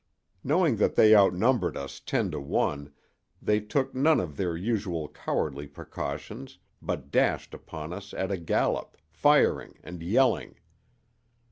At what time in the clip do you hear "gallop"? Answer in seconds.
8.37-8.97